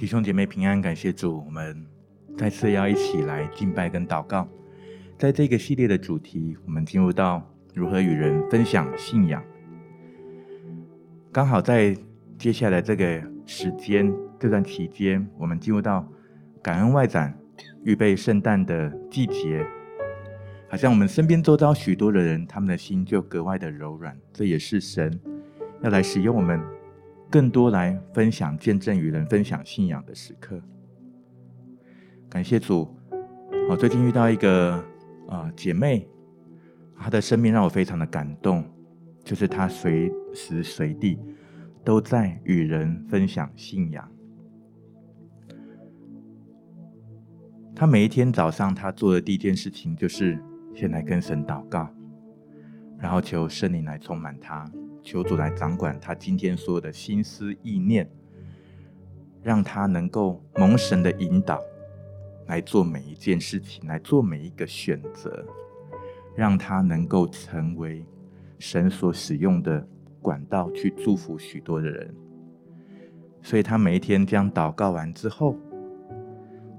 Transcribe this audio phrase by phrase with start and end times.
[0.00, 1.86] 弟兄姐妹平安，感谢主，我们
[2.34, 4.48] 再次要一起来敬拜跟祷告。
[5.18, 9.44] 在这个系列的主题，我们进入到如何与人分享信仰。
[11.30, 11.94] 刚好在
[12.38, 16.10] 接下来这个时间这段期间，我们进入到
[16.62, 17.38] 感恩外展，
[17.84, 19.62] 预备圣诞的季节，
[20.70, 24.18] 好像我们身边周遭许多的人，他们的心就格外的柔软。
[24.32, 25.20] 这也是神
[25.82, 26.58] 要来使用我们。
[27.30, 30.60] 更多来分享见证与人分享信仰的时刻，
[32.28, 32.92] 感谢主。
[33.68, 34.84] 我最近遇到一个
[35.28, 36.08] 啊、姐妹，
[36.96, 38.64] 她的生命让我非常的感动，
[39.22, 41.16] 就是她随时随地
[41.84, 44.10] 都在与人分享信仰。
[47.76, 50.36] 她每一天早上，她做的第一件事情就是
[50.74, 51.88] 先来跟神祷告，
[52.98, 54.68] 然后求圣灵来充满她。
[55.02, 58.08] 求主来掌管他今天所有的心思意念，
[59.42, 61.62] 让他能够蒙神的引导，
[62.46, 65.44] 来做每一件事情，来做每一个选择，
[66.36, 68.04] 让他能够成为
[68.58, 69.86] 神所使用的
[70.20, 72.14] 管道，去祝福许多的人。
[73.42, 75.56] 所以他每一天这样祷告完之后，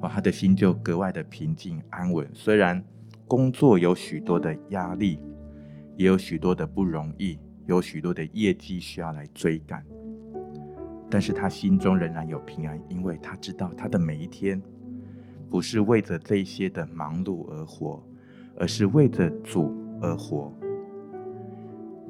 [0.02, 2.30] 哇，他的心就格外的平静安稳。
[2.34, 2.84] 虽然
[3.28, 5.20] 工作有许多的压力，
[5.98, 7.40] 也有许多的不容易。
[7.68, 9.86] 有许多的业绩需要来追赶，
[11.10, 14.62] 但是他心中仍然有平安，因为他知道他的每一天
[15.50, 18.04] 不是为着这些的忙碌而活，
[18.58, 20.52] 而是为着主而活。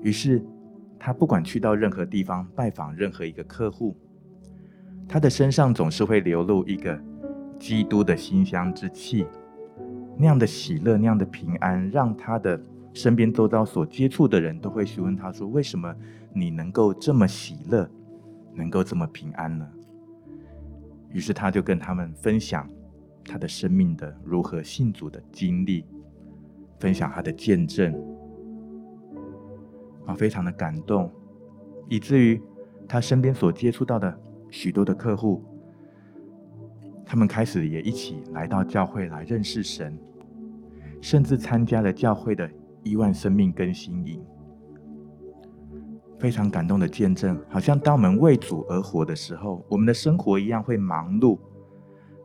[0.02, 0.44] 于是
[0.98, 3.96] 他不管去到任何地方拜访任何一个客户，
[5.08, 7.00] 他的身上总是会流露一个
[7.60, 9.28] 基督的馨香之气，
[10.18, 12.60] 那样的喜乐，那样的平安，让他的。
[12.94, 15.96] 身边周遭所接触的人都会询问他说：“为什么
[16.34, 17.90] 你能够这么喜乐，
[18.54, 19.68] 能够这么平安呢？”
[21.10, 22.70] 于是他就跟他们分享
[23.26, 25.86] 他的生命的如何信主的经历，
[26.80, 27.94] 分享他的见证，
[30.06, 31.12] 啊，非常的感动，
[31.88, 32.42] 以至于
[32.88, 34.20] 他身边所接触到的
[34.50, 35.44] 许多的客户，
[37.06, 39.98] 他们开始也一起来到教会来认识神，
[41.00, 42.50] 甚至参加了教会的。
[42.84, 44.24] 亿万生命更新营，
[46.18, 51.38] 非常感动的见证，好像当我们为主而活的时候，我们的生活一样会忙碌，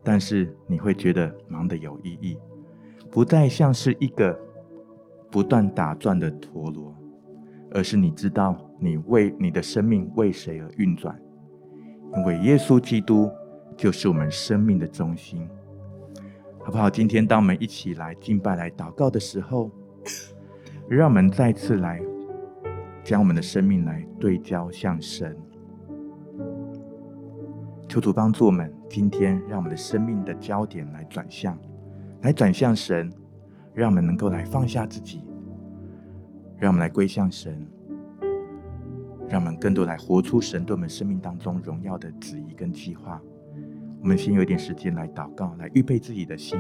[0.03, 2.39] 但是你会觉得忙得有意义，
[3.11, 4.39] 不再像是一个
[5.31, 6.95] 不断打转的陀螺，
[7.73, 11.19] 而是你知道你为你的生命为谁而运转，
[12.17, 13.31] 因为耶稣基督
[13.77, 15.47] 就是我们生命的中心，
[16.63, 16.89] 好不好？
[16.89, 19.71] 今天当我们一起来敬拜、来祷告的时候。
[20.89, 22.01] 让我们再次来
[23.03, 25.37] 将我们的生命来对焦向神，
[27.89, 28.73] 求主帮助我们。
[28.89, 31.59] 今天让我们的生命的焦点来转向，
[32.23, 33.13] 来转向神，
[33.75, 35.25] 让我们能够来放下自己，
[36.57, 37.67] 让我们来归向神，
[39.29, 43.21] 让我们更多来活出神对我们生命当中荣耀的旨意跟计划。
[44.01, 46.57] 我们先有一点时间来祷告，来预备自己的心。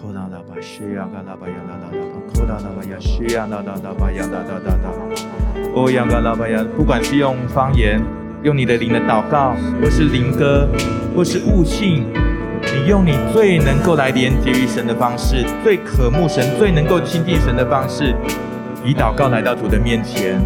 [0.00, 4.86] 扣拉拉巴西呀，嘎拉巴呀，拉拉拉巴，扣拉拉巴呀，西呀，拉拉拉巴呀，拉拉拉拉。
[5.74, 8.00] 哦呀，嘎拉巴呀，不管是用方言，
[8.44, 10.68] 用你的灵的祷告，或是灵歌，
[11.16, 12.06] 或是悟性，
[12.62, 18.14] 你用你最能够来连接于神的方式，最渴慕神、最能够亲近神的方式，
[18.84, 20.40] 以祷告来到主的面前。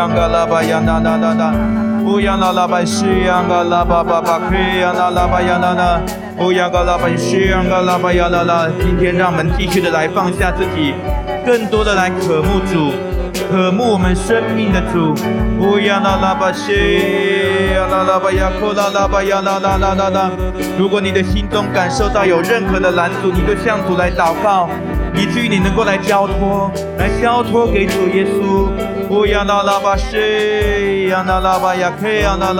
[2.04, 2.12] 呀，格拉巴呀，拉拉拉拉。
[2.12, 6.02] 乌呀拉拉巴西呀，格拉巴巴巴克呀，拉拉巴呀，拉拉。
[6.40, 8.68] 乌呀格拉巴西呀，格拉巴呀，拉拉。
[8.82, 10.94] 今天让我们继续的来放下自己，
[11.46, 12.92] 更多的来渴慕主。
[13.50, 15.14] 渴慕我们生命的主。
[15.60, 16.74] 乌呀啦啦吧西
[17.74, 20.32] 呀啦啦吧呀库啦啦吧呀啦啦啦啦啦。
[20.78, 24.70] 如果你的心中感受到有任何的拦阻，你就向主来祷告，
[25.14, 28.68] 以至于你能够来交托，来交托给主耶稣。
[29.13, 32.51] 乌呀啦啦吧西呀啦啦吧呀克呀啦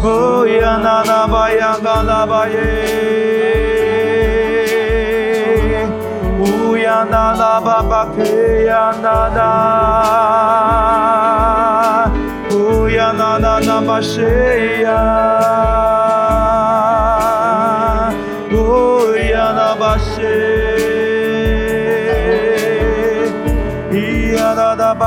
[0.03, 2.55] 哦呀那达巴呀嘎那巴耶，
[6.39, 8.23] 哦呀那达巴巴克
[8.65, 9.43] 呀那达，
[12.51, 14.01] 哦呀那那那巴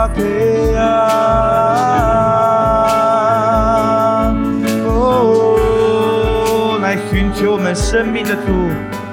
[0.08, 0.22] 巴克
[0.74, 0.80] 呀，
[4.86, 8.40] 哦，来寻求我们生命的主。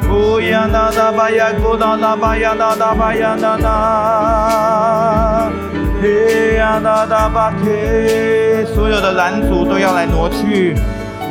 [0.08, 5.50] 哦呀，那那巴呀，咕哒那巴呀，那那巴呀，那那，
[6.00, 7.66] 嘿呀，那那巴克，
[8.72, 10.76] 所有的拦阻都要来挪去。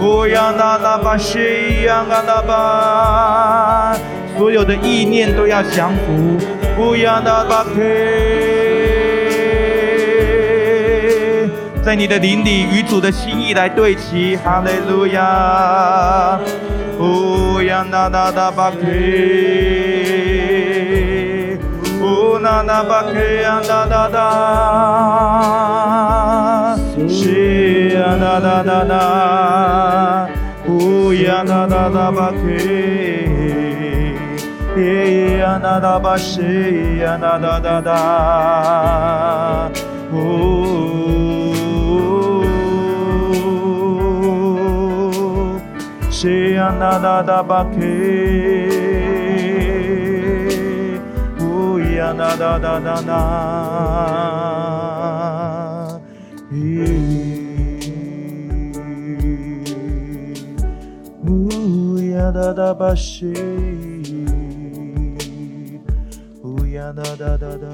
[0.01, 3.95] 哦呀，那那巴西呀，那那巴，
[4.37, 6.37] 所有的意念都要降服。
[6.77, 7.79] 哦呀，那巴克。
[11.83, 16.39] 在你的灵里与主的心意来对齐，哈利路亚，
[16.97, 18.77] 乌呀那那那巴克，
[21.99, 24.17] 乌那那巴克呀那那那，
[27.09, 30.29] 西呀那那那那，
[30.67, 32.37] 乌呀那那那巴克，
[34.79, 36.39] 耶呀那那巴西
[37.01, 39.69] 呀那那那那，
[40.13, 41.32] 乌。
[46.23, 47.75] 西呀那那那巴克，
[51.41, 53.11] 乌呀那那那那那，
[56.49, 56.55] 咦，
[61.27, 63.33] 乌呀那那巴西，
[66.41, 67.67] 乌呀那那那那，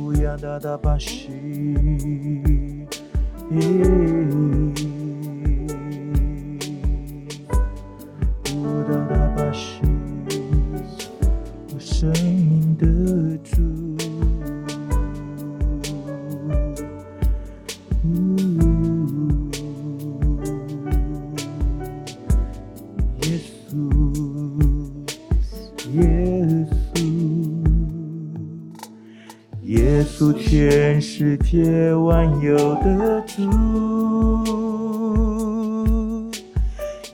[0.00, 0.96] 乌呀那那巴
[3.60, 4.91] 西。
[30.30, 33.42] 全世界万有的主。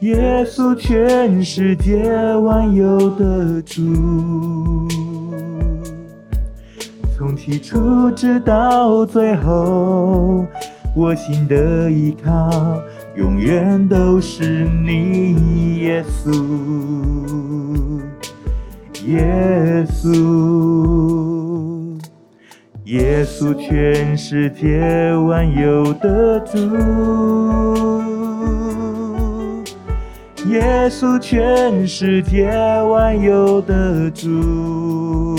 [0.01, 4.89] 耶稣，全世界万有的主，
[7.17, 10.47] 从起初直到最后，
[10.95, 12.81] 我心的依靠
[13.17, 16.33] 永远都是你，耶稣，
[19.05, 21.38] 耶稣，
[22.89, 26.57] 耶稣，全世界万有的主。
[30.49, 32.49] 耶稣，全世界
[32.91, 35.37] 万有的主，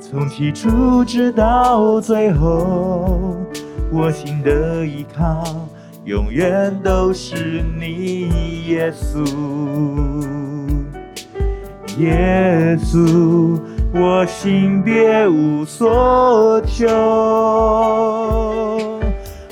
[0.00, 3.36] 从起初直到最后，
[3.90, 5.42] 我心的依靠
[6.04, 9.26] 永远都是你，耶稣，
[11.98, 13.58] 耶稣，
[13.96, 16.88] 我心别无所求，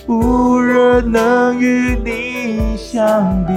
[0.08, 2.76] 无人能与你。
[2.76, 3.52] 相比，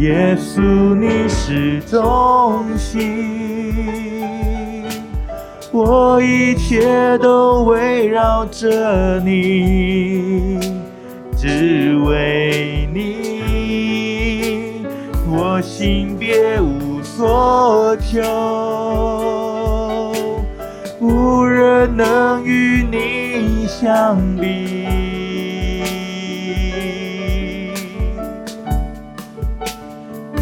[0.00, 0.60] 耶稣
[0.96, 3.24] 你是中心，
[5.70, 10.58] 我一切都围绕着你，
[11.36, 13.31] 只为你，
[15.54, 18.22] 我心别无所求，
[20.98, 24.78] 无人能与你相比。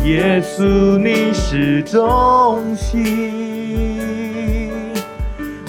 [0.04, 3.02] 耶稣你是中心，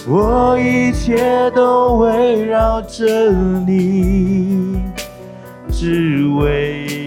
[0.07, 3.31] 我一切都围绕着
[3.65, 4.83] 你，
[5.71, 7.00] 只为。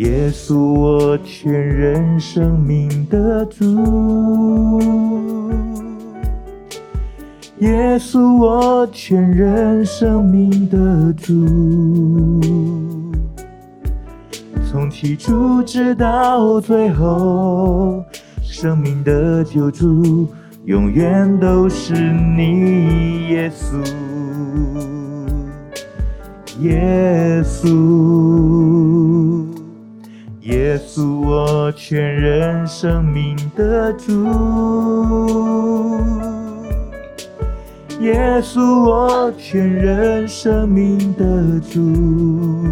[0.00, 4.80] 耶稣，我全人生命的主。
[7.58, 11.46] 耶稣，我全人生命的主。
[14.70, 18.02] 从起初直到最后，
[18.42, 20.26] 生命的救主，
[20.64, 23.76] 永远都是你，耶稣。
[26.60, 29.19] 耶稣。
[30.50, 34.26] 耶稣，我全人生命的主。
[38.00, 42.66] 耶稣，我全人生命的主。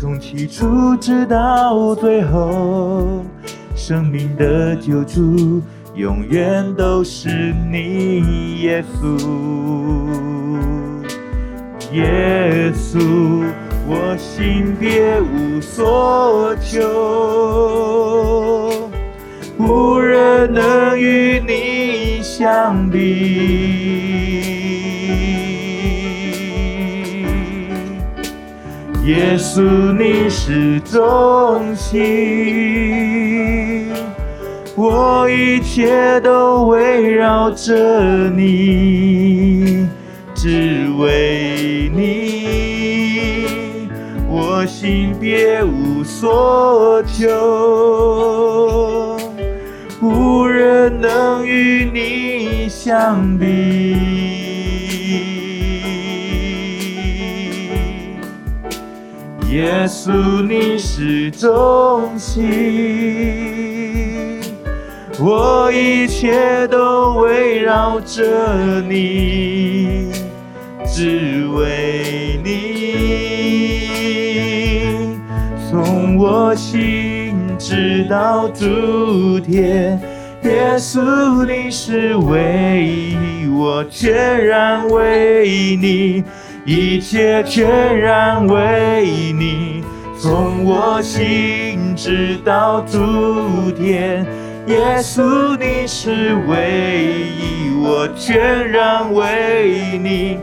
[0.00, 3.22] 从起初直到最后，
[3.74, 5.60] 生命的救主，
[5.94, 9.18] 永远都是你，耶稣。
[11.92, 13.44] 耶稣。
[13.88, 16.82] 我心别无所求，
[19.58, 22.98] 无人能与你相比。
[29.04, 29.62] 耶稣，
[29.96, 32.02] 你是中心，
[34.74, 39.86] 我一切都围绕着你，
[40.34, 42.15] 只为你。
[44.58, 47.28] 我心别无所求，
[50.00, 53.46] 无人能与你相比。
[59.50, 62.46] 耶稣，你是中心，
[65.20, 70.10] 我一切都围绕着你，
[70.86, 72.75] 只为你。
[75.76, 80.00] 从我心直到主天，
[80.42, 86.24] 耶稣你是唯一，我全然为你，
[86.64, 87.68] 一切全
[87.98, 89.84] 然为你。
[90.18, 94.24] 从我心直到主天，
[94.68, 97.04] 耶稣你是唯
[97.38, 100.38] 一，我全然为你，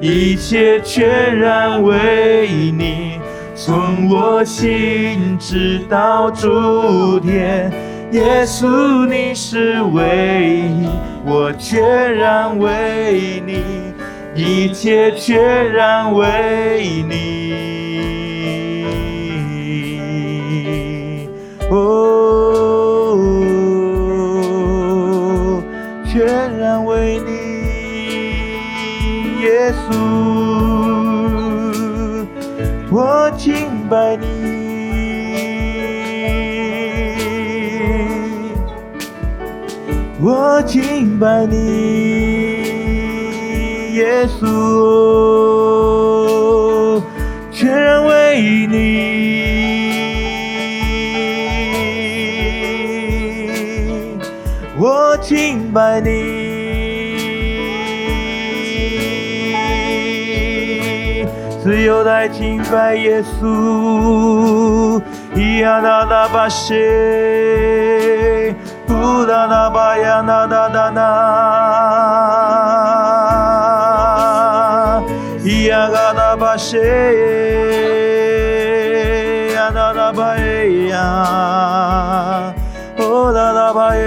[0.00, 3.05] 一切全然为你。
[3.56, 7.72] 从我心直到诸天，
[8.12, 10.86] 耶稣你是唯一，
[11.24, 13.62] 我全然为你，
[14.34, 17.56] 一切全然为你。
[21.70, 23.16] 哦，
[26.04, 26.26] 全
[26.58, 27.30] 然为你，
[29.40, 30.25] 耶稣。
[33.88, 34.26] 拜你，
[40.20, 41.56] 我敬拜你，
[43.94, 44.44] 耶稣，
[47.52, 48.76] 全然为你，
[54.78, 56.25] 我敬拜你。
[61.86, 65.00] 自由地敬拜耶稣，
[65.36, 68.52] 咿呀哒哒吧谢，
[68.88, 71.00] 呜哒哒吧呀哒哒哒哒，
[75.44, 76.82] 咿呀嘎哒吧谢，
[79.54, 82.52] 呀哒哒吧哎呀，
[82.98, 84.02] 哦哒哒吧耶，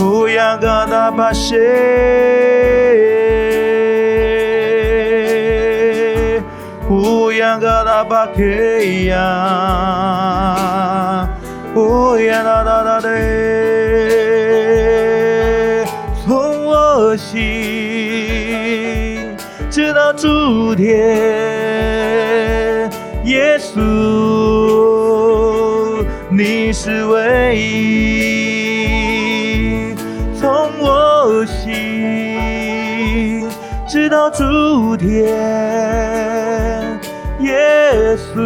[0.00, 1.93] 呜呀嘎哒吧谢。
[8.08, 8.42] 巴克
[9.06, 9.16] 呀，
[11.74, 13.08] 哦呀哒哒哒的，
[16.24, 19.34] 从我心
[19.70, 21.16] 直到诸天，
[23.24, 23.80] 耶稣
[26.30, 29.94] 你是唯一，
[30.38, 33.48] 从我心
[33.88, 36.03] 直到诸天。
[38.04, 38.36] 耶稣，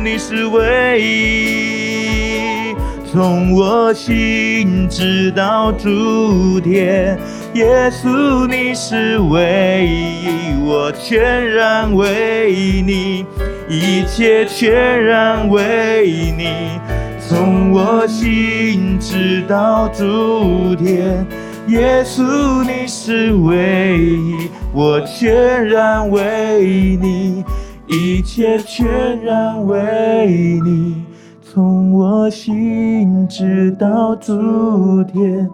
[0.00, 2.76] 你是唯一，
[3.10, 7.18] 从我心直到诸天。
[7.54, 10.28] 耶稣，你是唯一，
[10.64, 13.26] 我全然为你，
[13.68, 14.70] 一切全
[15.04, 16.78] 然为你，
[17.18, 21.26] 从我心直到诸天。
[21.66, 24.48] 耶稣，你是唯一，
[24.78, 27.44] 我全然为你，
[27.88, 31.02] 一切全然为你，
[31.42, 35.50] 从我心直到诸天。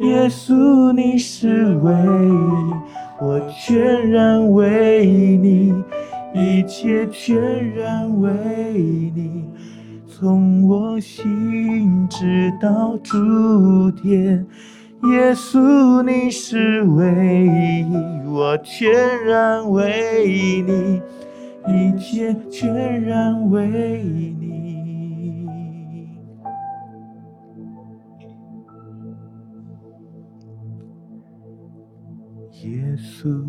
[0.00, 5.72] 耶稣，你是唯一，我全然为你，
[6.34, 7.36] 一切全
[7.76, 8.28] 然为
[9.14, 9.44] 你，
[10.04, 14.44] 从我心直到诸天。
[15.10, 18.90] 耶稣，你是唯一，我全
[19.26, 21.02] 然为你，
[21.68, 24.02] 一切全然为
[24.40, 24.64] 你。
[32.62, 33.44] 耶稣，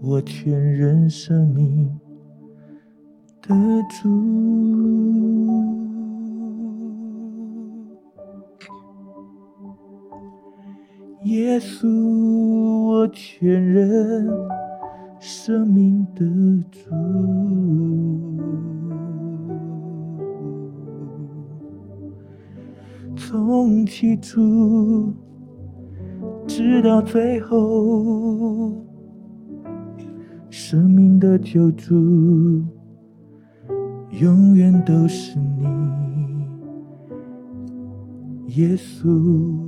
[0.00, 1.90] 我全人生命
[3.42, 3.54] 的
[4.00, 5.87] 主。
[11.28, 11.86] 耶稣，
[12.86, 14.26] 我全人
[15.20, 16.24] 生命的
[16.70, 16.88] 主。
[23.14, 25.12] 从起初。
[26.46, 28.72] 直到最后，
[30.48, 31.94] 生命的救主，
[34.18, 35.66] 永远都是你，
[38.56, 39.67] 耶稣，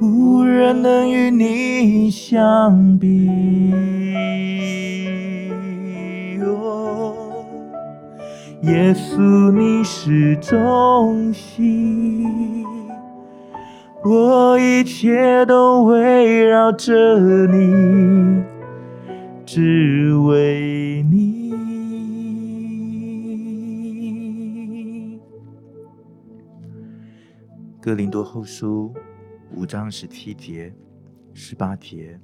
[0.00, 3.28] 无人能与你相比。
[6.42, 7.14] 哦，
[8.62, 12.64] 耶稣，你是中心，
[14.02, 18.42] 我一切都围绕着你，
[19.44, 21.50] 只为你。
[27.82, 28.92] 哥林多后书
[29.52, 30.72] 五章十七节、
[31.34, 32.18] 十八节：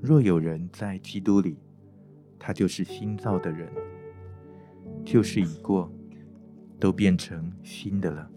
[0.00, 1.56] 若有人在基督里，
[2.38, 3.70] 他就是新造的人，
[5.04, 5.90] 旧事已过，
[6.78, 8.28] 都变成新的了。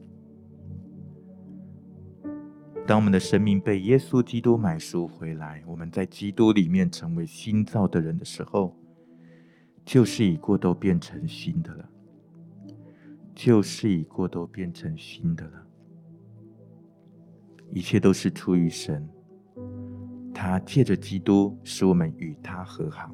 [2.85, 8.77] 当我们的生命被耶稣基督买赎回来，我们在基督里面成为新造的人的时候，
[9.83, 11.89] 旧事已过，都变成新的了。
[13.35, 15.66] 旧事已过，都变成新的了。
[17.71, 19.07] 一切都是出于神，
[20.33, 23.13] 他借着基督使我们与他和好，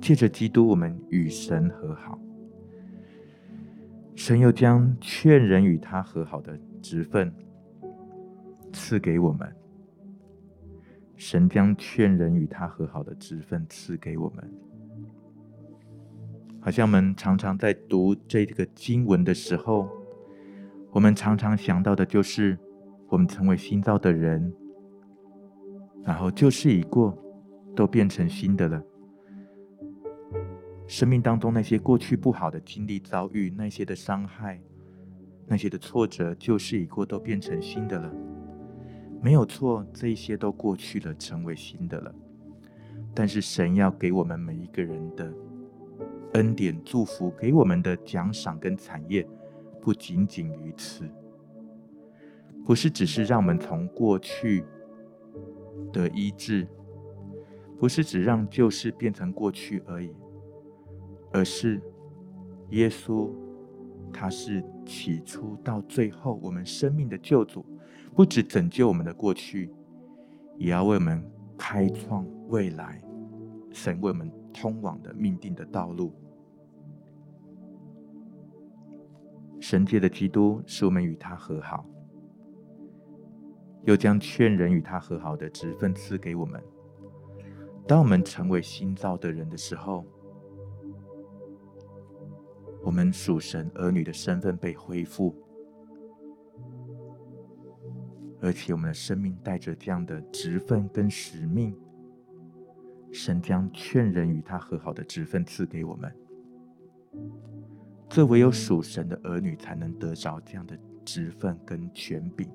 [0.00, 2.18] 借着基督我们与神和好。
[4.14, 7.32] 神又将劝人与他和好的职分
[8.72, 9.50] 赐给我们。
[11.16, 14.52] 神将劝人与他和好的职分赐给我们，
[16.60, 19.88] 好像我们常常在读这个经文的时候，
[20.90, 22.58] 我们常常想到的就是。
[23.10, 24.54] 我们成为新造的人，
[26.04, 27.16] 然后旧事已过，
[27.74, 28.82] 都变成新的了。
[30.86, 34.60] 生命当中那些过去不好的经历、遭遇，那些的伤害，
[35.46, 38.12] 那些的挫折，旧事已过，都变成新的了。
[39.20, 42.14] 没有错，这一些都过去了，成为新的了。
[43.12, 45.32] 但是神要给我们每一个人的
[46.34, 49.26] 恩典、祝福，给我们的奖赏跟产业，
[49.80, 51.04] 不仅仅于此，
[52.70, 54.64] 不是只是让我们从过去
[55.92, 56.68] 的医治，
[57.80, 60.14] 不是只让旧事变成过去而已，
[61.32, 61.82] 而是
[62.68, 63.28] 耶稣，
[64.12, 67.66] 他是起初到最后我们生命的救主，
[68.14, 69.74] 不只拯救我们的过去，
[70.56, 71.28] 也要为我们
[71.58, 73.02] 开创未来。
[73.72, 76.12] 神为我们通往的命定的道路，
[79.58, 81.84] 神界的基督使我们与他和好，
[83.84, 86.62] 又将劝人与他和好的职分赐给我们。
[87.86, 90.04] 当我们成为新造的人的时候，
[92.82, 95.34] 我们属神儿女的身份被恢复，
[98.40, 101.76] 而且我们的生命带着这样的职分跟使命。
[103.12, 106.14] 神将劝人与他和好的职分赐给我们，
[108.08, 112.48] 这唯有属神的儿女才能得着这样的职分跟权柄。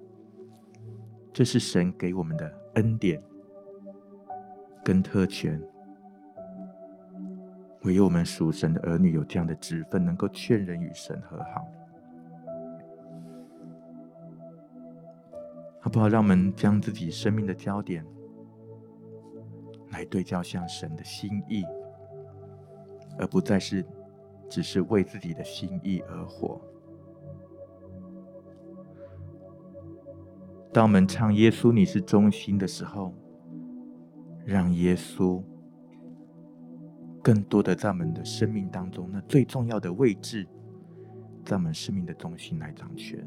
[1.35, 3.21] 这是神给我们的恩典
[4.85, 5.61] 跟特权，
[7.81, 11.67] 唯有我们属神的儿女有这样的职分，能够劝人与神和好。
[15.81, 16.07] 好不好？
[16.07, 18.05] 让我们将自己生命的焦点。
[19.91, 21.65] 来对焦向神的心意，
[23.19, 23.85] 而不再是
[24.49, 26.61] 只是为自己的心意而活。
[30.75, 33.13] 当我们唱“耶稣，你是中心”的时候，
[34.43, 35.41] 让耶稣
[37.23, 40.45] 更多的在我们的生命当中，那最重要的位置，
[41.45, 43.25] 在我们生命的中心来掌权。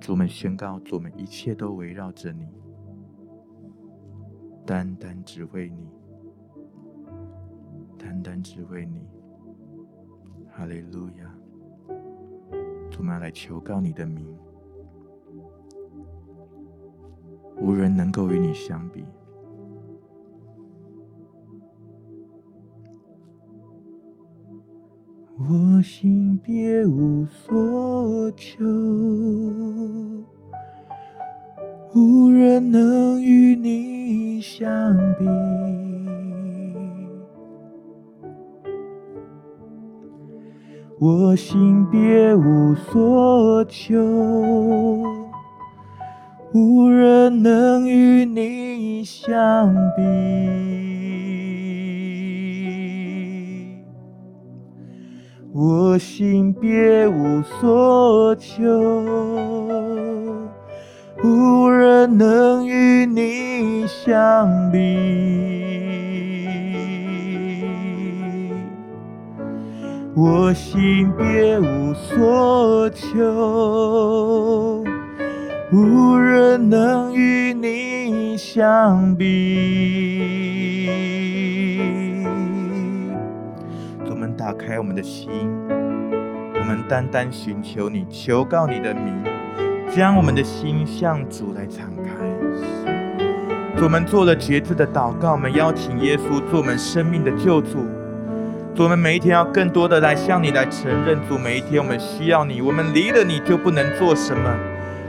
[0.00, 2.48] 主，我们宣告，主，我们一切都围绕着你。
[4.64, 5.86] 单单只为你，
[7.98, 9.02] 单单只为你，
[10.50, 11.34] 哈利路亚！
[12.90, 14.26] 主，我们来求告你的名，
[17.60, 19.04] 无人能够与你相比。
[25.38, 28.64] 我心别无所求。
[31.94, 34.68] 无人能与你相
[35.18, 35.24] 比，
[41.00, 43.96] 我心别无所求，
[46.54, 50.02] 无人能与你相比，
[55.52, 58.64] 我心别无所求。
[61.22, 64.78] 无人能与你相比，
[70.14, 74.77] 我心别无所求，
[75.70, 79.68] 无人能与你相比。
[84.08, 85.28] 我们打开我们的心，
[86.54, 89.14] 我们单单寻求你，求告你的名。
[89.94, 92.12] 将我们的心向主来敞开，
[93.82, 97.84] 我们做了决志的祷告，我们邀请耶稣做我们生命的救主。
[98.78, 102.62] 我们每一天要更多的来向你来承认，主，每一天我们需要你。
[102.62, 104.50] 我们离了你就不能做什么，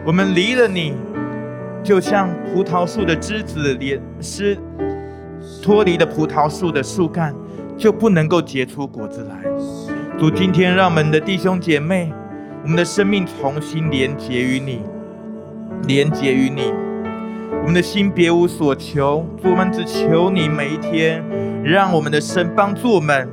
[0.05, 0.93] 我们离了你，
[1.83, 4.57] 就像葡萄树的枝子连是
[5.61, 7.35] 脱离了葡萄树的树干，
[7.77, 9.43] 就不能够结出果子来。
[10.17, 12.11] 主，今天让我们的弟兄姐妹。
[12.61, 14.81] 我们的生命重新连结于你，
[15.87, 16.73] 连结于你。
[17.61, 21.23] 我们的心别无所求，主，我们只求你每一天，
[21.63, 23.29] 让我们的神帮助我们，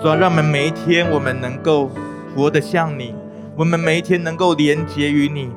[0.00, 1.90] 主要让我们每一天我们能够
[2.34, 3.12] 活得像你，
[3.56, 5.50] 我们每一天能够连结于你，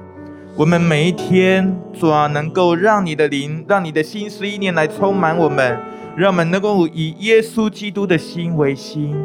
[0.56, 5.80] 我们每一天主要能够让你的灵，让你的心思意念来充满我们，
[6.16, 9.16] 让我们能够以耶稣基督的心为心。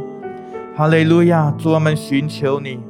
[0.75, 2.81] 哈利路亚，主，我们寻求你。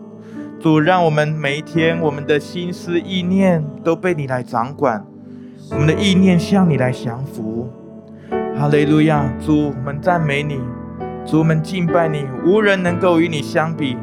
[0.61, 5.05] 主，让我们每一天，我们的心思意念都被你来掌管，
[5.73, 7.69] 我们的意念向你来降服。
[8.57, 9.33] 哈利路亚！
[9.45, 10.61] 主，我们赞美你，
[11.27, 13.97] 主，我们敬拜你，无人能够与你相比。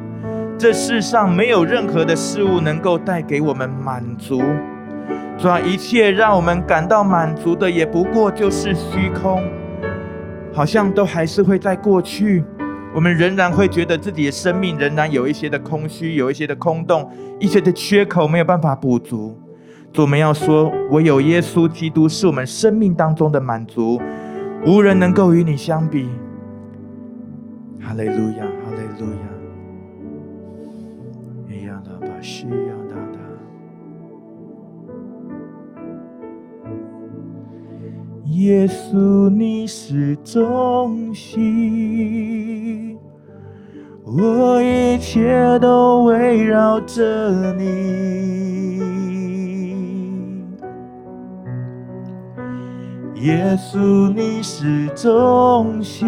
[0.58, 4.42] 这世上没有任何的事物能够带给我们满足。
[5.38, 9.44] 主啊，一切让我们感到满足的，也不过就是虚空，
[10.54, 12.44] 好像都还是会在过去。
[12.94, 19.38] 我们仍然会觉得自己的生命仍然有一些的空虚，有一些的空洞，一些的缺口没有办法补足。
[19.98, 24.02] 我们要说，唯有耶稣基督是我们生命当中的满足，
[24.66, 26.08] 无人能够与你相比。
[27.82, 29.25] 哈利路亚，哈利路亚。
[32.26, 33.20] 西呀，哒哒。
[38.32, 42.98] 耶稣，你是中心，
[44.04, 47.64] 我一切都围绕着你。
[53.22, 56.08] 耶稣，你是中心，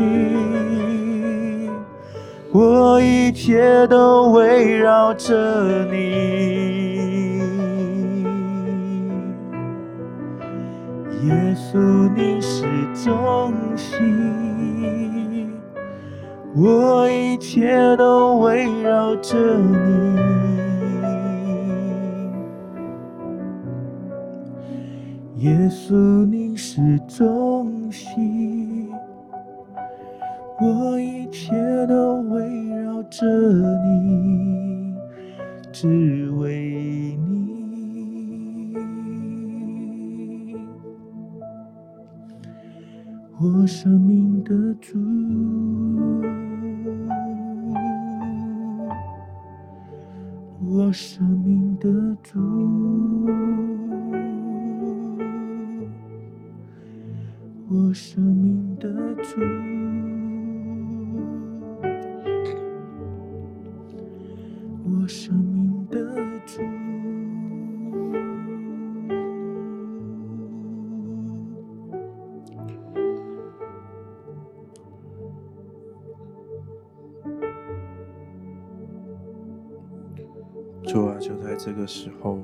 [2.60, 7.38] 我一切都围绕着你。
[11.28, 12.65] 耶稣，你是
[13.06, 15.52] 中心，
[16.56, 20.17] 我一切都围绕着你。
[25.43, 28.89] 耶稣，你是中心，
[30.60, 31.54] 我一切
[31.86, 32.24] 都
[33.10, 33.26] 着
[33.84, 34.93] 你，
[35.72, 37.56] 只为你。
[43.39, 45.00] 我生命的主，
[50.65, 51.27] 我生
[81.88, 82.39] 时候，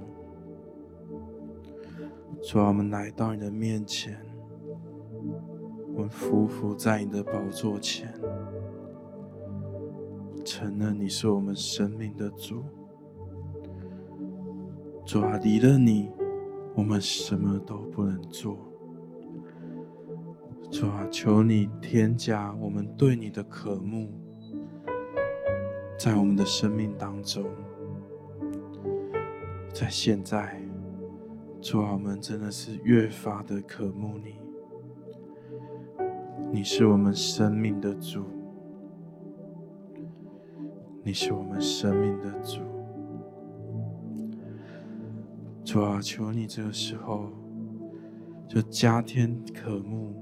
[2.41, 4.19] 主啊，我们来到你的面前。
[5.95, 8.11] 我们匍匐在你的宝座前，
[10.43, 12.63] 承认你是我们生命的主。
[15.05, 16.09] 主啊，离了你，
[16.73, 18.57] 我们什么都不能做。
[20.71, 24.09] 主啊，求你添加我们对你的渴慕，
[25.99, 27.45] 在我们的生命当中。
[29.73, 30.61] 在现在，
[31.59, 34.35] 主啊，我们真的是越发的渴慕你。
[36.51, 38.23] 你是我们生命的主，
[41.01, 42.59] 你是我们生命的主。
[45.65, 47.31] 主啊，求你这个时候
[48.47, 50.13] 就加添渴慕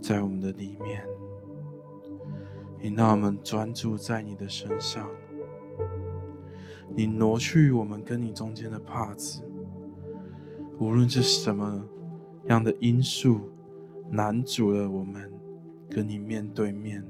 [0.00, 1.04] 在我们的里面，
[2.80, 5.06] 引导我们专注在你的身上。
[6.94, 9.42] 你挪去我们跟你中间的帕子，
[10.78, 11.84] 无论是什么
[12.46, 13.40] 样的因素。
[14.12, 15.30] 拦阻了我们
[15.88, 17.06] 跟你面对面，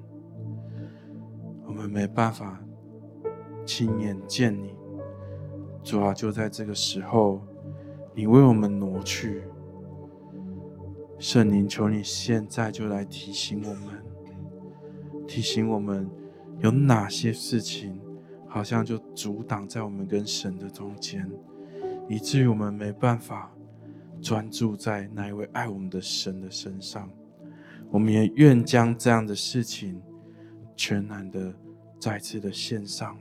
[1.64, 2.62] 我们没办法
[3.64, 4.74] 亲眼见你。
[5.82, 7.40] 主啊，就在这个时候，
[8.14, 9.44] 你为我们挪去。
[11.18, 14.04] 圣灵，求你现在就来提醒我们，
[15.26, 16.06] 提醒我们
[16.58, 17.98] 有哪些事情
[18.50, 21.26] 好像就阻挡在我们跟神的中间，
[22.06, 23.50] 以至于我们没办法。
[24.22, 27.08] 专注在那一位爱我们的神的身上，
[27.90, 29.98] 我们也愿将这样的事情
[30.76, 31.54] 全然的
[31.98, 33.16] 再次的献上。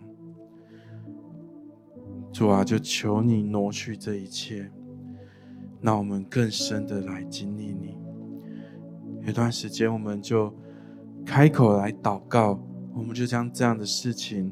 [2.34, 4.70] 主啊，就求你挪去这一切，
[5.80, 7.98] 让我们更深的来经历你。
[9.26, 10.54] 有段时间，我们就
[11.26, 12.62] 开口来祷告，
[12.94, 14.52] 我们就将这样的事情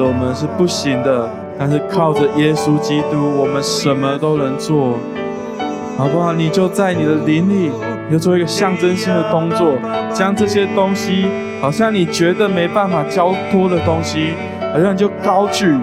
[0.03, 1.29] 我们是不行的，
[1.59, 4.99] 但是靠着耶稣基督，我们什么都能做，
[5.97, 6.33] 好不好？
[6.33, 7.71] 你就在你的灵里，
[8.09, 9.75] 你就做一个象征性的动作，
[10.13, 11.27] 将这些东西，
[11.61, 14.35] 好像你觉得没办法交托的东西，
[14.73, 15.75] 好像就高举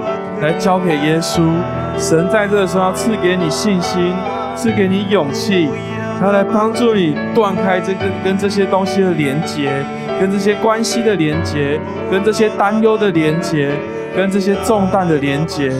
[0.41, 1.41] 来交给耶稣。
[1.97, 4.13] 神在这个时候赐给你信心，
[4.55, 5.69] 赐给你勇气，
[6.19, 9.71] 他来帮助你断开这个跟这些东西的连结，
[10.19, 13.71] 跟这些关系的连接，跟这些担忧的连接，
[14.15, 15.71] 跟这些重担的连接，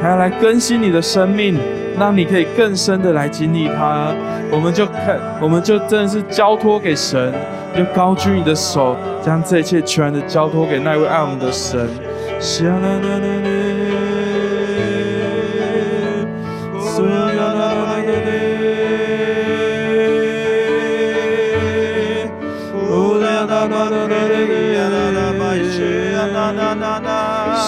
[0.00, 1.58] 还要来更新你的生命，
[1.98, 4.14] 让你可以更深的来经历它。
[4.50, 7.32] 我们就看，我们就真的是交托给神，
[7.76, 11.88] 就高举你的手，将这一切全然的交托给那位爱我们的神。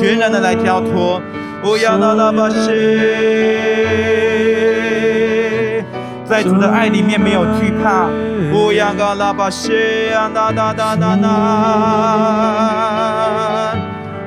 [0.00, 1.20] 全然的来交托。
[1.62, 1.96] 不要
[6.24, 8.08] 在主的爱里面没有惧怕。
[8.52, 8.94] 不要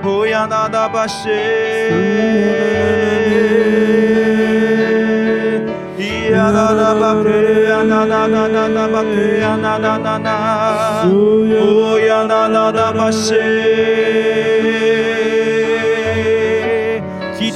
[0.02, 0.48] 不要
[5.98, 6.30] 基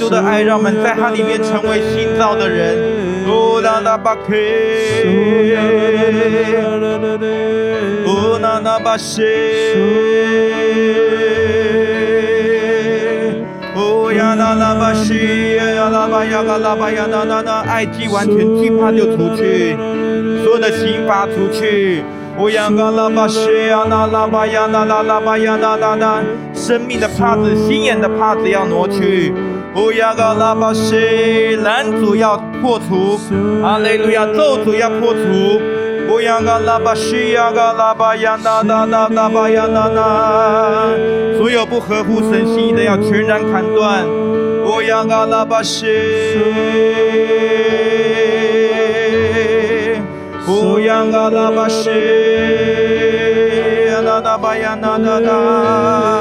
[0.04, 2.76] 督的爱让我们在他里面成为新造的人。
[3.26, 4.34] 哦，那那巴克，
[8.06, 9.22] 哦，那那巴西。
[14.14, 19.76] 呀啦啦巴西呀呀啦巴呀嘎啦巴呀那那那，爱既完全惧怕就出去，
[20.44, 22.04] 所有的刑罚出去。
[22.38, 26.22] 哦呀嘎啦巴西呀那啦巴呀那啦啦巴呀那那那，
[26.54, 29.32] 生命的帕子、心眼的帕子要挪去。
[29.76, 33.18] 哦呀嘎啦巴西，拦阻要破除。
[33.60, 35.60] 哈利路亚，咒诅要破除。
[36.06, 44.04] 不要嘎拉巴西呀嘎拉巴呀那那那那巴呀那那，所有不合乎神心意的要全然砍断。
[44.64, 45.86] 不要嘎拉巴西，
[50.46, 51.90] 不要嘎拉巴西
[53.88, 56.13] 呀那那巴呀那那那，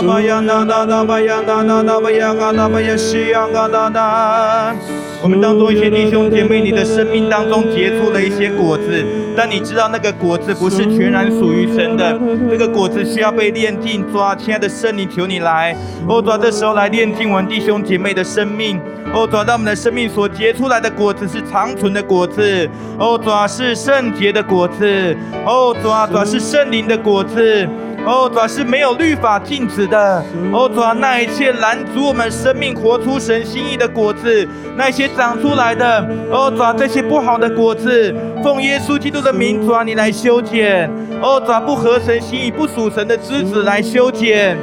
[0.00, 4.74] 那那巴呀那那那巴呀那那那巴呀嘎拉巴呀西呀嘎那那。
[5.20, 9.04] 我们当中一些弟兄姐妹，你的生命当中结出了一些果子，
[9.36, 12.16] 但你知道那个果子不是全然属于神的，
[12.48, 14.04] 这个果子需要被炼净。
[14.12, 18.80] 抓，亲爱的圣灵，求你来，哦，主啊，这时候来炼净我们弟兄姐妹的生命，
[19.12, 27.68] 哦，主啊，让我们的生命所结出来的果子是长存的果子，哦，主啊，是圣洁的果子，哦，主啊，主啊，是圣灵的果子。
[28.08, 30.24] 哦，主是没有律法禁止的。
[30.50, 40.90] 哦，主那一切拦阻我们生命活出神心意的果子，那些长出来的，哦，主这些不好的果子，奉耶稣基督的名，主你来修剪。
[41.20, 44.56] 哦，主不合神心意、不属神的枝子来修剪。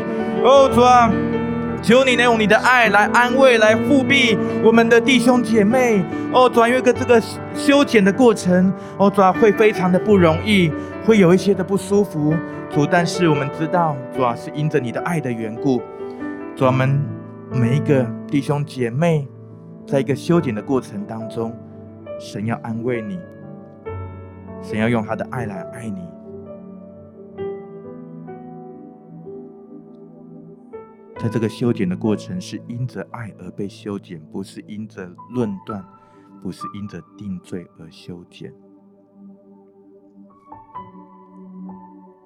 [0.43, 0.81] 哦，主
[1.83, 6.03] 求你能用你的爱来安慰、来覆庇我们的弟兄姐妹。
[6.33, 7.21] 哦，主，因为个这个
[7.55, 10.71] 修剪的过程，哦，主会非常的不容易，
[11.05, 12.33] 会有一些的不舒服。
[12.69, 15.81] 主，但是我们知道，主要是因着你的爱的缘故，
[16.55, 17.01] 主，我们
[17.51, 19.27] 每一个弟兄姐妹，
[19.87, 21.55] 在一个修剪的过程当中，
[22.19, 23.17] 神要安慰你，
[24.61, 26.01] 神要用他的爱来爱你。
[31.17, 35.81] 在这个修剪的过程，是因着爱而被修剪，不是因着论断，
[36.43, 38.53] 不是因着定罪而修剪。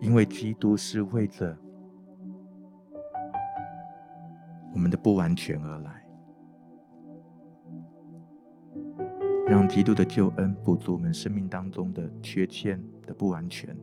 [0.02, 1.58] 因为基督是为着
[4.74, 6.06] 我们的不完全而来，
[9.46, 13.76] 让基督的救恩补足我们生命当中的缺欠的不完全，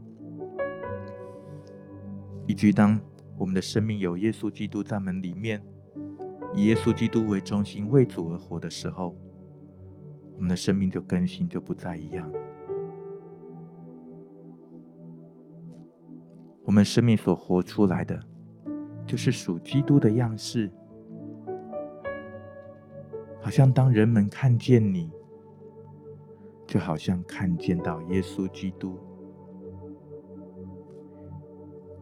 [2.47, 2.99] 以及当
[3.37, 5.63] 我们的生命有耶稣基督在门里面，
[6.55, 9.15] 以耶稣基督为中心为主而活的时候，
[10.37, 12.33] 我们的生命就更新，就不再一样。
[16.67, 18.21] 我们生命所活出来的，
[19.07, 20.69] 就是属基督的样式。
[23.41, 25.09] 好像当人们看见你，
[26.67, 28.99] 就好像看见到耶稣基督，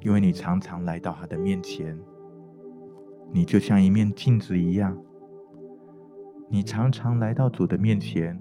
[0.01, 2.01] 因为你常常来到他的面前，
[3.31, 4.99] 你就像一面镜子一样。
[6.49, 8.41] 你常常来到主的面前，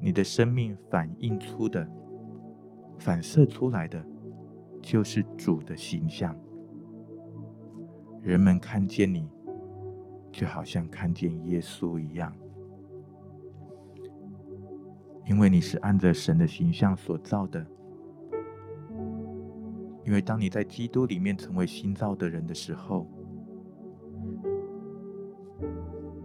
[0.00, 1.88] 你的生命反映出的、
[2.98, 4.04] 反射出来的，
[4.80, 6.34] 就是主的形象。
[8.22, 9.28] 人们看见你，
[10.30, 12.34] 就好像看见耶稣一样，
[15.26, 17.66] 因为你是按着神的形象所造的。
[20.04, 23.06] 因为当你在基督里面成为新造的人的时候，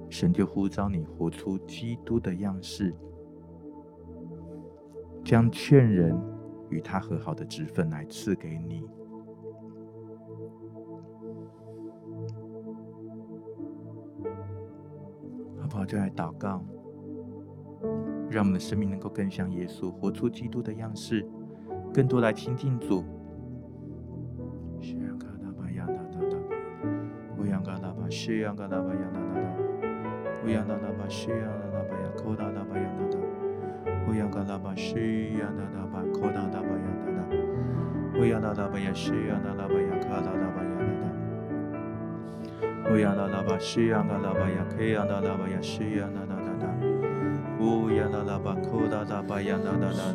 [0.10, 2.96] 神就呼召你活出基督的样式，
[5.24, 6.18] 将劝人
[6.74, 8.84] 与他和好的职分来赐给你。
[15.60, 15.86] 好不好？
[15.86, 16.64] 就来祷告，
[18.30, 21.26] 让我们的生命能够更像耶稣，活出基督的样式，
[21.94, 23.04] 更多来亲近主。
[24.82, 24.84] 乌
[27.40, 28.94] 央那拉巴西呀那拉巴
[32.02, 33.18] 呀，科达拉巴呀那达，
[34.08, 46.68] 乌央嘎拉巴西呀那拉巴，科达拉巴呀那达，乌央那拉巴呀西呀那拉巴呀，卡达拉巴呀那达，乌央那拉巴西呀嘎拉巴呀，克呀那拉巴呀西呀那那那那，
[47.64, 50.14] 乌央那拉巴科达拉巴呀那那那，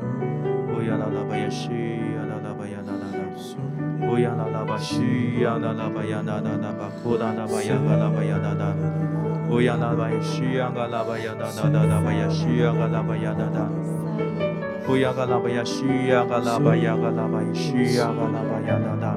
[0.74, 9.07] 乌央那拉巴呀西呀那拉巴呀那那那，乌央那拉巴西呀那拉巴呀那那那巴，科达拉巴呀嘎拉巴呀那那。
[9.50, 14.92] 乌央那巴呀，西央嘎拉巴呀，那那那那巴呀，西央嘎拉巴呀，那那。
[14.92, 19.16] 乌央嘎拉巴呀，西央嘎拉巴呀，嘎拉巴呀，西央嘎拉巴呀，那那。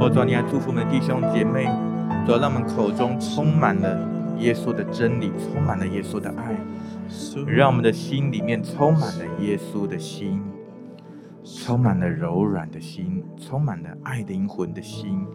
[0.00, 1.64] 我主，你还祝福我们弟兄姐妹，
[2.24, 3.98] 主，让我们口中充满了
[4.38, 6.56] 耶稣的真理，充满了耶稣的爱，
[7.46, 10.40] 让我们的心里面充满了耶稣的心，
[11.44, 15.26] 充满了柔软的心，充满了爱灵魂的心。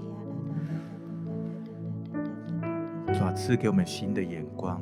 [3.18, 4.80] 主啊，赐给我们新的眼光，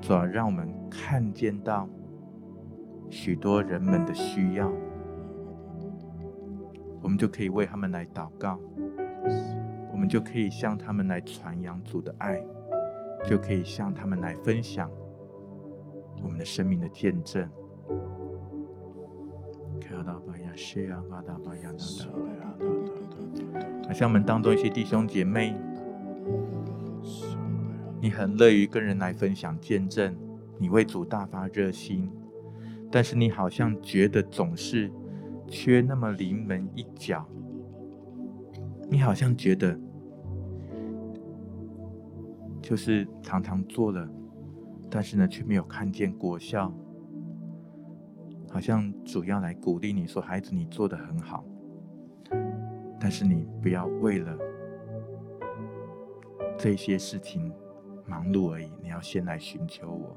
[0.00, 1.88] 主啊，让我们看见到
[3.10, 4.70] 许多人们的需要，
[7.02, 8.56] 我们就可以为他们来祷告，
[9.90, 12.40] 我们就可以向他们来传扬主的爱，
[13.26, 14.88] 就可以向他们来分享。
[16.22, 17.50] 我们的生命的见证。
[23.92, 25.54] 好像我们当中一些弟兄姐妹，
[28.00, 30.16] 你很乐于跟人来分享见证，
[30.56, 32.10] 你为主大发热心，
[32.90, 34.90] 但是你好像觉得总是
[35.46, 37.28] 缺那么临门一脚，
[38.88, 39.78] 你好像觉得
[42.62, 44.08] 就是常常做了，
[44.88, 46.72] 但是呢却没有看见果效，
[48.48, 51.44] 好像主要来鼓励你说：“孩子，你做的很好。”
[53.04, 54.38] 但是你不要为了
[56.56, 57.52] 这些事情
[58.06, 60.16] 忙碌而已，你要先来寻求我，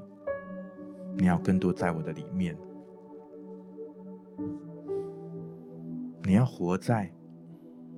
[1.18, 2.56] 你要更多在我的里面，
[6.22, 7.10] 你要活在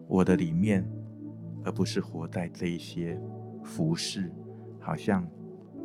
[0.07, 0.91] 我的里面，
[1.66, 3.20] 而不是活在这一些
[3.62, 4.32] 服侍，
[4.80, 5.28] 好像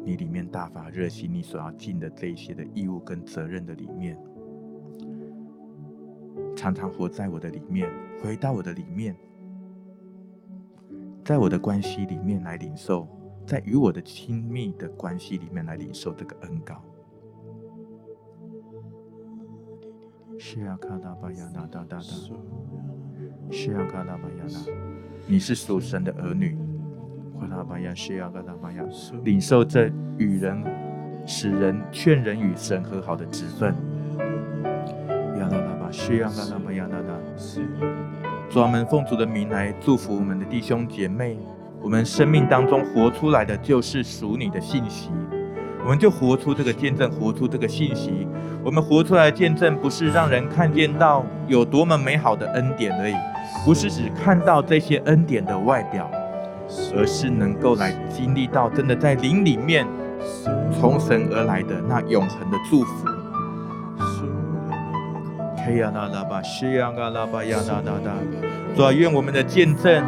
[0.06, 4.18] 你里面大发热心，你所要尽的这一些的义务跟责任的里面。
[6.64, 7.92] 常常活在我的里面，
[8.22, 9.14] 回到我的里面，
[11.22, 13.06] 在我的关系里面来领受，
[13.46, 16.82] 在与我的亲密的关系里面来领受这个恩膏。
[20.40, 22.00] 是啊，卡拉巴亚纳达达达，
[23.52, 24.74] 是啊，卡拉巴亚纳，
[25.28, 26.58] 你是属神的儿女，
[27.42, 28.86] 卡拉巴亚是啊，卡拉巴亚，
[29.26, 30.64] 领受这与人、
[31.26, 33.76] 使人、劝人与神和好的职分。
[35.94, 37.14] 需要那那么样那那，
[38.50, 41.38] 主啊，我们奉主的名来祝福我们的弟兄姐妹。
[41.82, 45.12] 我们生命当中活出来的就是属你的信息，
[45.84, 48.26] 我们就活出这个见证，活出这个信息。
[48.64, 53.16] 我们活出来见证，不是让人看见到有多么美好的恩典而已，
[53.66, 56.10] 不是只看到这些恩典的外表，
[56.96, 59.86] 而是能够来经历到真的在灵里面
[60.72, 63.13] 从神而来的那永恒的祝福。
[65.66, 68.12] 嘿呀那拉巴西呀嘎拉巴呀那那那，
[68.76, 70.04] 主啊，愿我们的见证，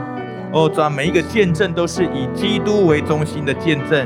[0.52, 4.06] 哦，主啊，每一个见证都是以基督为中心的见证，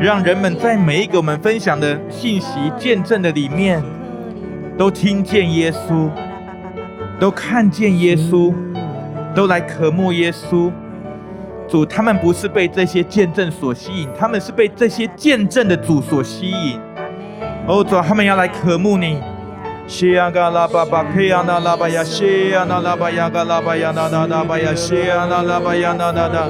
[0.00, 3.82] 让人们在每一个我们分享的信息见证的里面，
[4.78, 6.08] 都听见耶稣，
[7.18, 8.54] 都看见耶稣，
[9.34, 10.70] 都来渴慕耶稣。
[11.66, 16.78] 主，他们不是被这些见证所吸引，他们是被这些见证的主所吸引。
[17.66, 19.20] 哦，主，他们要来渴慕你。
[19.88, 26.46] 西呀嘎拉巴巴，克呀那拉巴呀，西呀那拉巴呀嘎拉巴呀那那拉巴呀，西呀那拉巴呀那那那。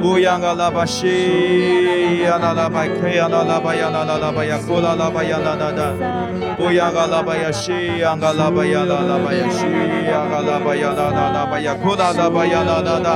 [0.00, 6.64] 乌央嘎拉巴西呀那拉巴，克呀那拉巴呀那那拉巴呀，库拉拉巴呀那那那。
[6.64, 9.66] 乌央嘎拉巴呀西呀嘎拉巴呀那拉巴呀，西
[10.06, 13.10] 呀嘎拉巴呀那那拉巴呀，库拉拉巴呀那那那。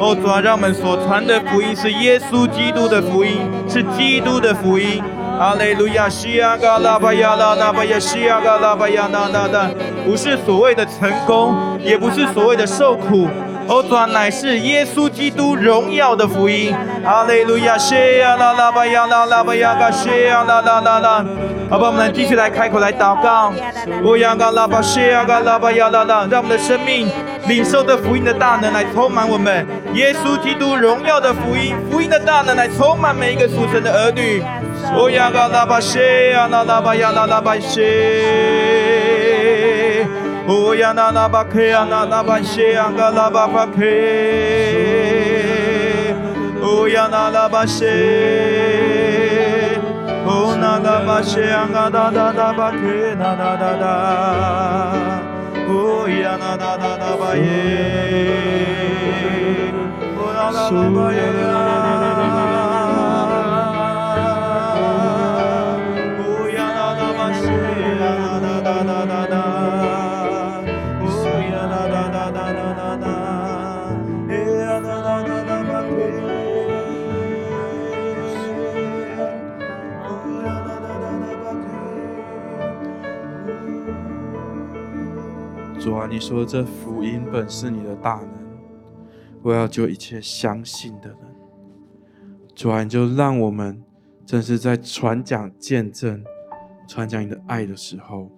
[0.00, 5.04] 哦，主啊，让我们所传的福音是耶稣基督的福音，是基督的福音。
[5.42, 9.68] 哈利路亚，西呀嘎拉巴呀那那巴亚，西呀嘎拉巴呀那那那。
[10.04, 13.28] 不是所谓的成功，也不是所谓的受苦。
[13.72, 16.76] 哦，主乃是耶稣基督荣耀的福音。
[17.02, 21.24] 哈利路亚，谢呀啦啦吧呀啦啦吧呀嘎，谢呀啦啦啦啦。
[21.70, 23.50] 好吧，我们继续来开口来祷告。
[24.04, 27.10] 哦呀嘎啦吧，谢呀嘎啦吧呀啦啦，让我们的生命
[27.46, 29.66] 领受的福音的大能来充满我们。
[29.94, 34.42] 耶稣基督荣耀的福音，福音的大能来充满每一个属神的儿女。
[34.94, 38.71] 哦呀嘎啦巴，谢呀啦啦吧呀啦啦吧，谢。
[40.48, 43.80] 哦呀那那巴克呀那那巴谢呀嘎拉巴巴克，
[46.60, 47.86] 哦呀那那巴谢，
[50.26, 51.68] 哦那那巴谢呀
[86.12, 88.28] 你说这福音本是你的大能，
[89.40, 91.18] 我要救一切相信的人。
[92.54, 93.82] 主啊，你就让我们
[94.26, 96.22] 正是在传讲见证、
[96.86, 98.30] 传讲你的爱的时候，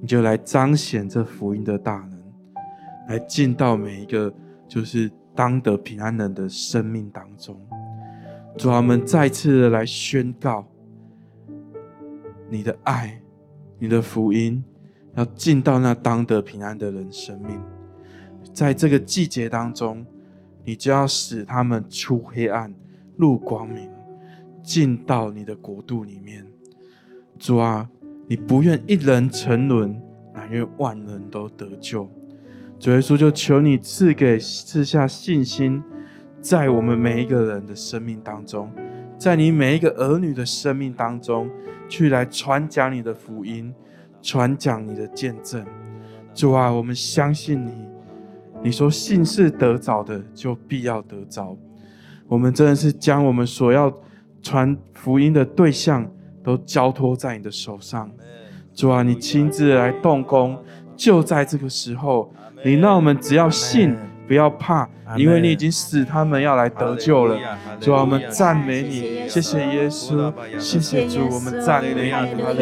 [0.00, 2.20] 你就来彰显这福音的大能，
[3.06, 4.34] 来进到每一个
[4.66, 7.56] 就是当得平安人的生命当中。
[8.58, 10.66] 主啊，我们再次的来宣告
[12.50, 13.22] 你的爱，
[13.78, 14.64] 你的福音。
[15.16, 17.60] 要进到那当得平安的人生命，
[18.52, 20.04] 在这个季节当中，
[20.64, 22.74] 你就要使他们出黑暗
[23.16, 23.88] 入光明，
[24.62, 26.44] 进到你的国度里面。
[27.38, 27.88] 主啊，
[28.26, 30.00] 你不愿一人沉沦，
[30.32, 32.08] 乃愿万人都得救。
[32.78, 35.82] 主耶稣，就求你赐给赐下信心，
[36.40, 38.70] 在我们每一个人的生命当中，
[39.16, 41.48] 在你每一个儿女的生命当中，
[41.88, 43.72] 去来传讲你的福音。
[44.24, 45.62] 传讲你的见证，
[46.32, 47.86] 主啊，我们相信你。
[48.62, 51.54] 你说信是得着的，就必要得着。
[52.26, 53.92] 我们真的是将我们所要
[54.40, 56.10] 传福音的对象
[56.42, 58.10] 都交托在你的手上。
[58.72, 60.58] 主啊，你亲自来动工，
[60.96, 62.32] 就在这个时候，
[62.64, 63.94] 你让我们只要信。
[64.26, 67.38] 不要怕，因为你已经使他们要来得救了。
[67.80, 72.54] 主啊，我们赞美你，谢谢耶稣，谢谢主，我们赞美你，哈利路亚，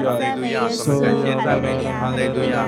[0.00, 2.66] 哈利路亚，赞美你，哈利路亚，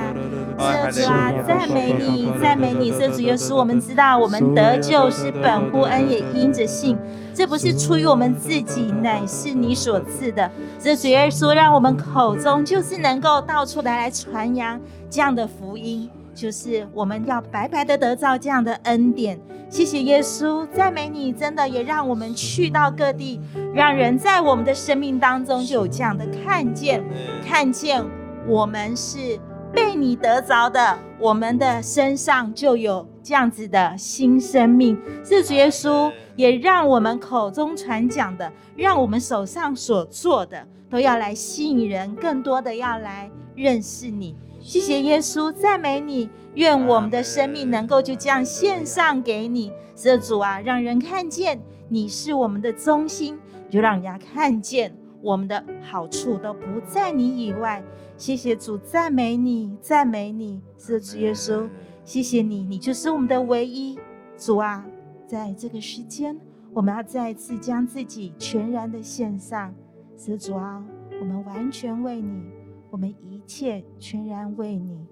[1.42, 6.98] 赞美你，赞美你，这主耶稣，我们知道我们得救是本乎恩，也因着信，
[7.32, 10.50] 这不是出于我们自己，乃是你所赐的。
[10.78, 16.10] 这主耶稣，让我们口中就是能够到处来来传扬这样的福音。
[16.40, 19.38] 就是我们要白白的得到这样的恩典，
[19.68, 23.38] 谢谢耶稣，赞美你，真的也让我们去到各地，
[23.74, 27.04] 让人在我们的生命当中就有这样的看见，
[27.46, 28.02] 看见
[28.48, 29.38] 我们是
[29.70, 34.98] 被你得着的，我们的身上就有这样子的新生命。
[35.22, 44.34] 是主耶稣也让我们口中传讲的，让我们手上所做的，都要来吸引人，更多的要来认识你。
[44.70, 49.72] 谢谢耶稣，赞美你，愿我们的生命能够就这样献上给你。
[49.96, 53.36] 是主啊，让人看见你是我们的中心，
[53.68, 57.82] 就让人家看见我们的好处都不在你以外。
[58.16, 60.62] 谢谢主，赞美你，赞美你。
[60.78, 61.68] 是主耶稣，
[62.04, 63.98] 谢谢你，你就是我们的唯一。
[64.38, 64.86] 主啊，
[65.26, 66.38] 在这个时间，
[66.72, 69.74] 我们要再次将自己全然的献上。
[70.16, 70.80] 是主啊，
[71.20, 72.59] 我们完全为你。
[72.90, 75.06] 我们一切全然为你，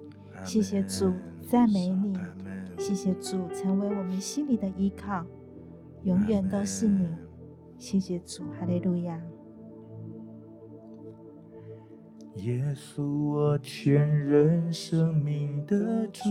[0.44, 1.12] 谢谢主，
[1.48, 2.18] 赞美你，
[2.76, 5.24] 谢谢主，成为我们心里的依靠，
[6.02, 7.08] 永远都是你。
[7.78, 9.20] 谢谢主，哈利路亚。
[12.36, 16.28] 耶稣，我全人生命的主。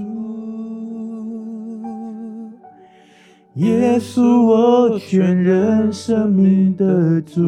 [3.56, 7.42] 耶稣，我全人生命的主。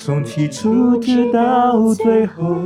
[0.00, 2.56] 从起初直到最后，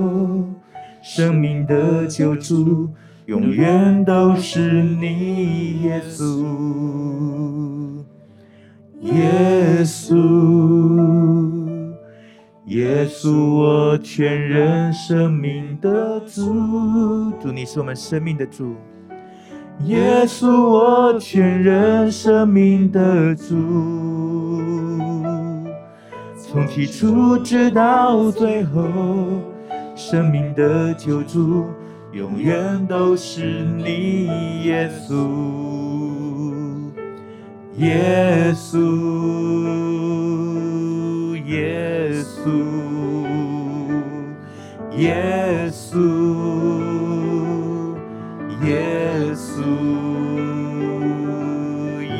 [1.02, 2.90] 生命的救主，
[3.24, 6.44] 永远都是你，耶稣，
[9.00, 10.14] 耶稣。
[12.66, 18.74] 耶稣，我全人生命的主，主你是我们生命的主。
[19.86, 23.56] 耶稣，我全人生命的主，
[26.52, 28.84] 从起初直到最后，
[29.96, 31.64] 生命的救主，
[32.12, 34.26] 永远都是你，
[34.62, 35.14] 耶稣，
[37.78, 38.78] 耶稣。
[41.46, 42.50] 耶稣，
[44.94, 45.96] 耶稣，
[48.62, 49.56] 耶稣，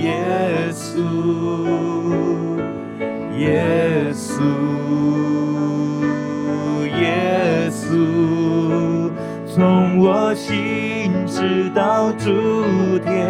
[0.01, 0.97] 耶稣，
[3.39, 3.91] 耶
[9.55, 13.28] 从我心直到诸天，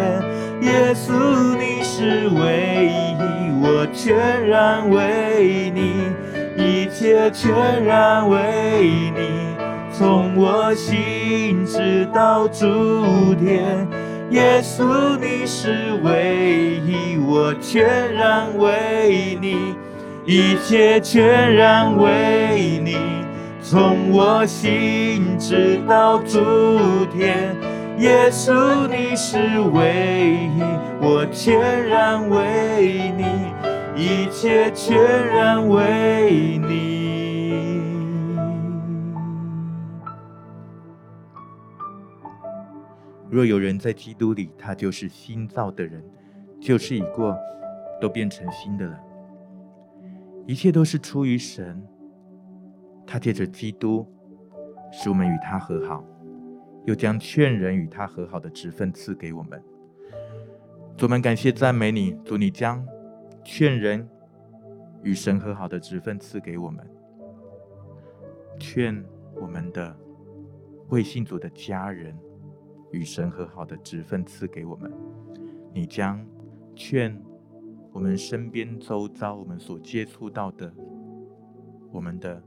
[0.61, 1.11] 耶稣
[1.57, 3.61] 你是唯一。
[3.61, 5.95] 我全然为你，
[6.55, 9.57] 一切全然为你，
[9.91, 13.85] 从我心直到诸天，
[14.29, 17.17] 耶稣你是唯一。
[17.17, 19.75] 我全然为你，
[20.25, 22.95] 一切全然为你，
[23.63, 26.37] 从我心直到诸
[27.13, 27.55] 天，
[27.97, 28.53] 耶稣
[28.89, 29.37] 你是
[29.69, 30.61] 唯一。
[31.01, 33.23] 我全然为你。
[33.95, 34.97] 一切全
[35.27, 37.79] 然为你。
[43.29, 46.03] 若有人在基督里，他就是新造的人，
[46.59, 47.33] 旧事已过，
[48.01, 48.99] 都变成新的了。
[50.45, 51.81] 一切都是出于神，
[53.13, 54.03] 他借着基督
[54.91, 56.03] 使我们与他和好，
[56.87, 59.63] 又将劝人与他和好的职分赐给我们。
[60.97, 62.83] 主们，感谢赞美你，主你将。
[63.45, 64.09] 劝人
[65.03, 66.83] 与神和好的职分赐给我们，
[68.57, 69.05] 劝
[69.35, 69.95] 我们的
[70.89, 72.17] 未信主的家人
[72.91, 74.91] 与神和好的职分赐给我们。
[75.71, 76.25] 你将
[76.73, 77.21] 劝
[77.91, 80.73] 我们身边周遭我们所接触到的，
[81.91, 82.41] 我们的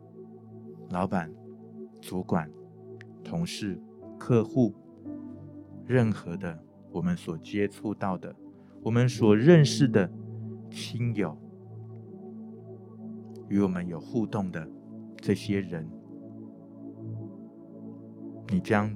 [0.90, 1.32] 老板、
[2.00, 2.50] 主管、
[3.24, 3.80] 同事、
[4.18, 4.74] 客户，
[5.84, 6.58] 任何的
[6.90, 8.34] 我们所接触到的，
[8.82, 10.10] 我们所认识的。
[10.68, 11.34] 亲友
[13.48, 14.68] 与我们有互动的
[15.16, 15.88] 这些人，
[18.52, 18.94] 你将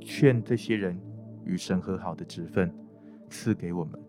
[0.00, 0.98] 劝这些人
[1.44, 2.74] 与神和好的职分
[3.28, 4.03] 赐给我们。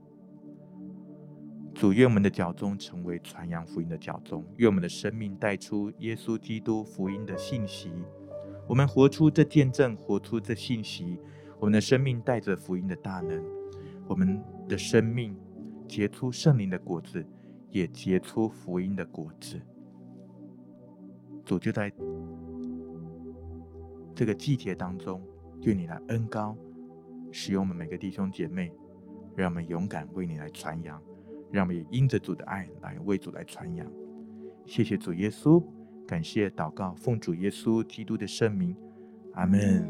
[1.76, 7.92] 主，愿我们的脚踪成为传扬福音的脚踪，愿我们的生命带出耶稣基督福音的信息。
[8.66, 11.20] 我们活出这见证，活出这信息。
[11.60, 13.44] 我们的生命带着福音的大能，
[14.08, 15.36] 我们的生命。
[15.88, 17.24] 结出圣灵的果子，
[17.70, 19.62] 也结出福音的果子。
[21.46, 21.92] 主就在
[24.16, 25.22] 这个季节当中，
[25.62, 26.58] 愿你来恩膏，
[27.32, 28.72] 使用我们每个弟兄姐妹，
[29.36, 31.00] 让我们勇敢为你来传扬，
[31.56, 33.88] 让我们也因着主的爱来为主来传扬。
[34.66, 35.64] 谢谢主耶稣，
[36.06, 38.76] 感谢祷告，奉主耶稣基督的圣名，
[39.36, 39.88] 阿门。